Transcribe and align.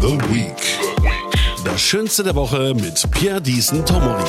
The 0.00 0.18
Week. 0.32 0.56
Das 1.62 1.82
Schönste 1.82 2.22
der 2.22 2.34
Woche 2.34 2.72
mit 2.74 3.06
Pierre 3.10 3.42
Diesen 3.42 3.84
Tomori. 3.84 4.24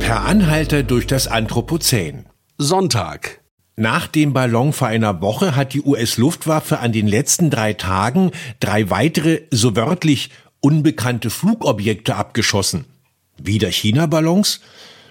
Per 0.00 0.20
Anhalter 0.20 0.82
durch 0.82 1.06
das 1.06 1.28
Anthropozän. 1.28 2.26
Sonntag. 2.58 3.40
Nach 3.74 4.06
dem 4.06 4.34
Ballon 4.34 4.74
vor 4.74 4.88
einer 4.88 5.22
Woche 5.22 5.56
hat 5.56 5.72
die 5.72 5.80
US-Luftwaffe 5.80 6.80
an 6.80 6.92
den 6.92 7.08
letzten 7.08 7.48
drei 7.48 7.72
Tagen 7.72 8.32
drei 8.60 8.90
weitere, 8.90 9.44
so 9.50 9.76
wörtlich, 9.76 10.28
unbekannte 10.60 11.30
Flugobjekte 11.30 12.16
abgeschossen. 12.16 12.84
Wieder 13.42 13.70
China-Ballons? 13.70 14.60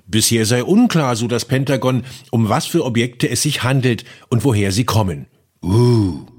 Bisher 0.06 0.46
sei 0.46 0.64
unklar, 0.64 1.16
so 1.16 1.26
das 1.28 1.46
Pentagon, 1.46 2.04
um 2.30 2.50
was 2.50 2.68
für 2.68 2.86
Objekte 2.86 3.28
es 3.28 3.42
sich 3.42 3.64
handelt 3.64 4.06
und 4.30 4.44
woher 4.44 4.72
sie 4.72 4.86
kommen. 4.86 5.26
Uh. 5.64 6.31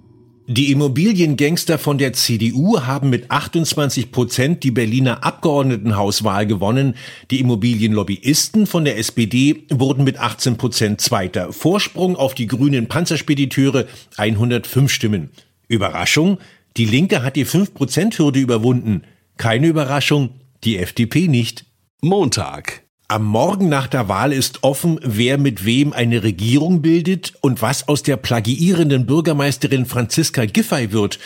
Die 0.53 0.71
Immobiliengangster 0.71 1.79
von 1.79 1.97
der 1.97 2.13
CDU 2.13 2.83
haben 2.83 3.09
mit 3.09 3.31
28 3.31 4.13
Prozent 4.13 4.63
die 4.63 4.71
Berliner 4.71 5.25
Abgeordnetenhauswahl 5.25 6.47
gewonnen. 6.47 6.95
Die 7.31 7.41
Immobilienlobbyisten 7.41 8.67
von 8.67 8.85
der 8.85 8.99
SPD 8.99 9.65
wurden 9.71 10.05
mit 10.05 10.19
18 10.19 10.59
Prozent 10.59 11.01
Zweiter. 11.01 11.55
Vorsprung 11.55 12.17
auf 12.17 12.35
die 12.35 12.49
grünen 12.49 12.87
Panzerspediteure 12.87 13.87
105 14.19 14.93
Stimmen. 14.93 15.31
Überraschung? 15.69 16.37
Die 16.77 16.85
Linke 16.85 17.23
hat 17.23 17.37
die 17.37 17.47
5-Prozent-Hürde 17.47 18.39
überwunden. 18.39 19.05
Keine 19.39 19.69
Überraschung, 19.69 20.35
die 20.65 20.77
FDP 20.77 21.29
nicht. 21.29 21.65
Montag. 22.03 22.83
Am 23.09 23.25
Morgen 23.25 23.69
nach 23.69 23.89
der 23.89 24.09
Wahl 24.09 24.33
ist 24.33 24.63
offen, 24.63 24.99
wer 25.03 25.37
mit 25.37 25.65
wem 25.65 25.93
eine 25.93 26.23
Regierung 26.23 26.81
bildet 26.81 27.35
und 27.41 27.61
was 27.61 27.89
aus 27.89 28.03
der 28.03 28.17
plagiierenden 28.17 29.05
Bürgermeisterin 29.07 29.85
Franziska 29.85 30.47
Giffey 30.47 30.93
wird. 30.93 31.19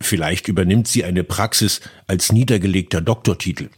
Vielleicht 0.00 0.48
übernimmt 0.48 0.88
sie 0.88 1.04
eine 1.04 1.24
Praxis 1.24 1.80
als 2.06 2.32
niedergelegter 2.32 3.00
Doktortitel. 3.00 3.68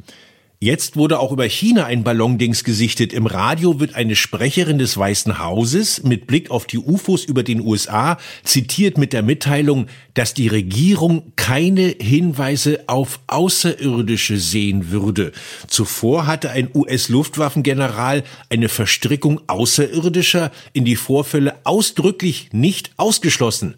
Jetzt 0.65 0.97
wurde 0.97 1.21
auch 1.21 1.31
über 1.31 1.45
China 1.45 1.85
ein 1.85 2.05
Ballondings 2.05 2.65
gesichtet. 2.65 3.13
Im 3.13 3.27
Radio 3.27 3.81
wird 3.81 3.97
eine 3.97 4.17
Sprecherin 4.17 4.79
des 4.79 4.97
Weißen 4.97 5.39
Hauses 5.39 6.05
mit 6.05 6.27
Blick 6.27 6.51
auf 6.51 6.65
die 6.65 6.79
UFOs 6.79 7.25
über 7.25 7.43
den 7.43 7.61
USA 7.61 8.17
zitiert 8.45 8.97
mit 8.97 9.13
der 9.13 9.23
Mitteilung, 9.23 9.89
dass 10.15 10.33
die 10.33 10.49
Regierung 10.49 11.35
keine 11.37 11.95
Hinweise 12.01 12.85
auf 12.87 13.21
Außerirdische 13.27 14.39
sehen 14.39 14.91
würde. 14.91 15.33
Zuvor 15.69 16.27
hatte 16.27 16.49
ein 16.49 16.71
US-Luftwaffengeneral 16.73 18.25
eine 18.49 18.71
Verstrickung 18.71 19.43
Außerirdischer 19.47 20.51
in 20.73 20.87
die 20.87 20.97
Vorfälle 20.97 21.57
ausdrücklich 21.65 22.49
nicht 22.53 22.93
ausgeschlossen. 22.97 23.75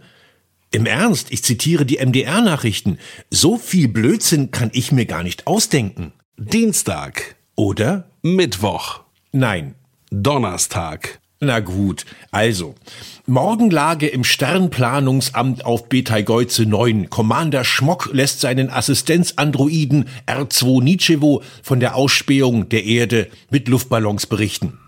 Im 0.71 0.87
Ernst, 0.87 1.33
ich 1.33 1.43
zitiere 1.43 1.85
die 1.85 1.99
MDR-Nachrichten. 1.99 2.99
So 3.29 3.59
viel 3.59 3.89
Blödsinn 3.89 4.53
kann 4.53 4.71
ich 4.73 4.93
mir 4.93 5.07
gar 5.07 5.25
nicht 5.25 5.49
ausdenken. 5.49 6.13
Dienstag. 6.39 7.35
Oder? 7.55 8.11
Mittwoch. 8.21 9.01
Nein. 9.33 9.75
Donnerstag. 10.11 11.19
Na 11.41 11.61
gut, 11.61 12.05
also. 12.31 12.75
Morgenlage 13.27 14.07
im 14.09 14.23
Sternplanungsamt 14.23 15.65
auf 15.65 15.89
Betelgeuse 15.89 16.67
9. 16.67 17.09
Commander 17.09 17.65
Schmock 17.65 18.11
lässt 18.13 18.43
seinen 18.43 18.69
Assistenzandroiden 18.69 20.11
R2 20.27 20.83
Nichevo 20.83 21.43
von 21.63 21.81
der 21.81 21.97
Ausspähung 21.97 22.69
der 22.69 22.85
Erde 22.85 23.29
mit 23.49 23.69
Luftballons 23.69 24.27
berichten. 24.27 24.79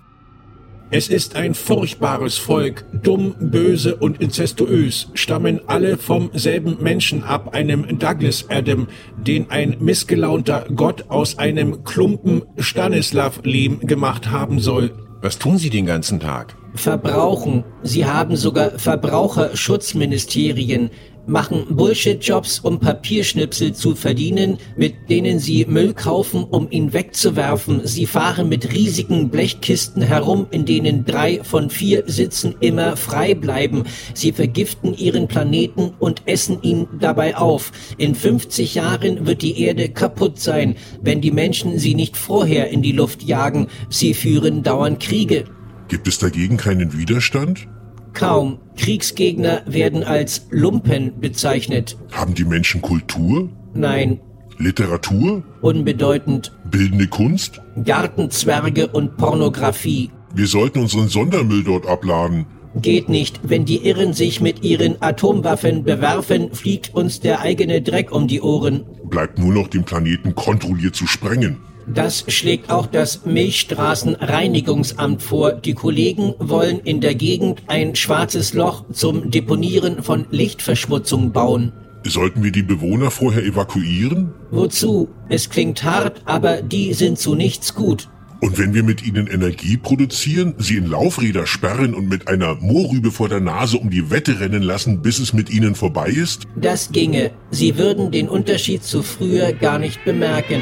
Es 0.90 1.08
ist 1.08 1.36
ein 1.36 1.52
furchtbares 1.52 2.38
Volk, 2.38 2.86
dumm, 3.02 3.34
böse 3.38 3.96
und 3.96 4.22
inzestuös, 4.22 5.10
stammen 5.12 5.60
alle 5.66 5.98
vom 5.98 6.30
selben 6.32 6.82
Menschen 6.82 7.24
ab, 7.24 7.54
einem 7.54 7.98
Douglas 7.98 8.46
Adam, 8.48 8.88
den 9.18 9.50
ein 9.50 9.76
missgelaunter 9.80 10.64
Gott 10.74 11.10
aus 11.10 11.38
einem 11.38 11.84
Klumpen 11.84 12.42
Stanislav-Lehm 12.56 13.80
gemacht 13.80 14.30
haben 14.30 14.60
soll. 14.60 14.92
Was 15.20 15.38
tun 15.38 15.58
Sie 15.58 15.68
den 15.68 15.84
ganzen 15.84 16.20
Tag? 16.20 16.56
Verbrauchen. 16.74 17.64
Sie 17.82 18.04
haben 18.04 18.36
sogar 18.36 18.78
Verbraucherschutzministerien 18.78 20.90
machen 21.28 21.66
Bullshit-Jobs, 21.70 22.60
um 22.60 22.80
Papierschnipsel 22.80 23.74
zu 23.74 23.94
verdienen, 23.94 24.58
mit 24.76 24.94
denen 25.08 25.38
sie 25.38 25.66
Müll 25.66 25.94
kaufen, 25.94 26.44
um 26.44 26.68
ihn 26.70 26.92
wegzuwerfen. 26.92 27.86
Sie 27.86 28.06
fahren 28.06 28.48
mit 28.48 28.72
riesigen 28.72 29.28
Blechkisten 29.28 30.02
herum, 30.02 30.46
in 30.50 30.64
denen 30.64 31.04
drei 31.04 31.44
von 31.44 31.70
vier 31.70 32.04
Sitzen 32.06 32.54
immer 32.60 32.96
frei 32.96 33.34
bleiben. 33.34 33.84
Sie 34.14 34.32
vergiften 34.32 34.94
ihren 34.94 35.28
Planeten 35.28 35.92
und 35.98 36.22
essen 36.26 36.62
ihn 36.62 36.88
dabei 36.98 37.36
auf. 37.36 37.72
In 37.98 38.14
50 38.14 38.74
Jahren 38.74 39.26
wird 39.26 39.42
die 39.42 39.60
Erde 39.60 39.90
kaputt 39.90 40.40
sein, 40.40 40.76
wenn 41.02 41.20
die 41.20 41.30
Menschen 41.30 41.78
sie 41.78 41.94
nicht 41.94 42.16
vorher 42.16 42.70
in 42.70 42.82
die 42.82 42.92
Luft 42.92 43.22
jagen. 43.22 43.68
Sie 43.90 44.14
führen 44.14 44.62
dauernd 44.62 45.00
Kriege. 45.00 45.44
Gibt 45.88 46.06
es 46.06 46.18
dagegen 46.18 46.58
keinen 46.58 46.92
Widerstand? 46.92 47.66
Kaum. 48.12 48.58
Kriegsgegner 48.76 49.62
werden 49.66 50.04
als 50.04 50.46
Lumpen 50.50 51.18
bezeichnet. 51.20 51.96
Haben 52.12 52.34
die 52.34 52.44
Menschen 52.44 52.82
Kultur? 52.82 53.48
Nein. 53.74 54.20
Literatur? 54.58 55.42
Unbedeutend. 55.62 56.52
Bildende 56.70 57.06
Kunst? 57.06 57.60
Gartenzwerge 57.84 58.88
und 58.88 59.16
Pornografie. 59.16 60.10
Wir 60.34 60.46
sollten 60.46 60.80
unseren 60.80 61.08
Sondermüll 61.08 61.64
dort 61.64 61.86
abladen. 61.86 62.46
Geht 62.74 63.08
nicht. 63.08 63.40
Wenn 63.44 63.64
die 63.64 63.86
Irren 63.86 64.12
sich 64.12 64.40
mit 64.40 64.62
ihren 64.62 65.00
Atomwaffen 65.00 65.84
bewerfen, 65.84 66.52
fliegt 66.52 66.94
uns 66.94 67.20
der 67.20 67.40
eigene 67.40 67.80
Dreck 67.80 68.12
um 68.12 68.28
die 68.28 68.40
Ohren. 68.40 68.84
Bleibt 69.04 69.38
nur 69.38 69.54
noch 69.54 69.68
den 69.68 69.84
Planeten 69.84 70.34
kontrolliert 70.34 70.94
zu 70.94 71.06
sprengen. 71.06 71.56
Das 71.94 72.24
schlägt 72.28 72.70
auch 72.70 72.86
das 72.86 73.24
Milchstraßenreinigungsamt 73.24 75.22
vor. 75.22 75.52
Die 75.52 75.72
Kollegen 75.74 76.34
wollen 76.38 76.80
in 76.80 77.00
der 77.00 77.14
Gegend 77.14 77.62
ein 77.66 77.96
schwarzes 77.96 78.52
Loch 78.52 78.84
zum 78.92 79.30
Deponieren 79.30 80.02
von 80.02 80.26
Lichtverschmutzung 80.30 81.32
bauen. 81.32 81.72
Sollten 82.04 82.42
wir 82.44 82.52
die 82.52 82.62
Bewohner 82.62 83.10
vorher 83.10 83.42
evakuieren? 83.42 84.32
Wozu? 84.50 85.08
Es 85.28 85.50
klingt 85.50 85.82
hart, 85.82 86.22
aber 86.26 86.62
die 86.62 86.92
sind 86.92 87.18
zu 87.18 87.34
nichts 87.34 87.74
gut. 87.74 88.08
Und 88.40 88.56
wenn 88.56 88.72
wir 88.72 88.84
mit 88.84 89.04
ihnen 89.04 89.26
Energie 89.26 89.76
produzieren, 89.76 90.54
sie 90.58 90.76
in 90.76 90.86
Laufräder 90.86 91.46
sperren 91.46 91.92
und 91.92 92.08
mit 92.08 92.28
einer 92.28 92.54
Moorrübe 92.54 93.10
vor 93.10 93.28
der 93.28 93.40
Nase 93.40 93.78
um 93.78 93.90
die 93.90 94.10
Wette 94.12 94.38
rennen 94.38 94.62
lassen, 94.62 95.02
bis 95.02 95.18
es 95.18 95.32
mit 95.32 95.50
ihnen 95.50 95.74
vorbei 95.74 96.08
ist? 96.08 96.46
Das 96.54 96.92
ginge. 96.92 97.32
Sie 97.50 97.76
würden 97.76 98.12
den 98.12 98.28
Unterschied 98.28 98.84
zu 98.84 99.02
früher 99.02 99.52
gar 99.52 99.80
nicht 99.80 100.04
bemerken. 100.04 100.60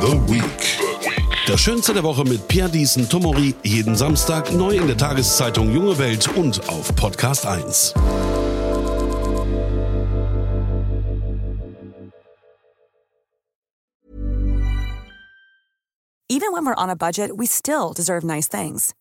The 0.00 0.16
Week. 0.32 0.80
Das 1.46 1.60
Schönste 1.60 1.92
der 1.92 2.02
Woche 2.02 2.24
mit 2.24 2.48
Pierre 2.48 2.70
Diesen 2.70 3.06
Tomori. 3.06 3.54
Jeden 3.62 3.96
Samstag 3.96 4.50
neu 4.52 4.76
in 4.76 4.86
der 4.86 4.96
Tageszeitung 4.96 5.70
Junge 5.74 5.98
Welt 5.98 6.26
und 6.36 6.66
auf 6.70 6.94
Podcast 6.96 7.44
1. 7.44 7.92
Even 16.30 16.52
when 16.52 16.64
we're 16.64 16.74
on 16.78 16.88
a 16.88 16.96
budget, 16.96 17.36
we 17.36 17.44
still 17.44 17.92
deserve 17.92 18.24
nice 18.24 18.48
things. 18.48 18.94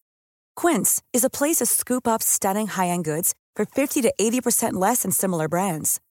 Quince 0.58 1.02
is 1.14 1.24
a 1.24 1.30
place 1.30 1.58
to 1.58 1.66
scoop 1.66 2.08
up 2.08 2.22
stunning 2.22 2.68
high-end 2.68 3.06
goods 3.06 3.34
for 3.56 3.66
50 3.66 4.02
to 4.02 4.14
80% 4.20 4.74
less 4.74 5.04
than 5.04 5.12
similar 5.12 5.48
brands. 5.48 6.02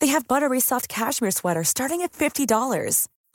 They 0.00 0.08
have 0.08 0.26
buttery 0.26 0.60
soft 0.60 0.88
cashmere 0.88 1.30
sweaters 1.30 1.68
starting 1.68 2.02
at 2.02 2.12
$50, 2.12 3.06